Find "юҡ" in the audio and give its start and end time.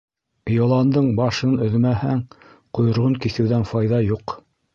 4.09-4.37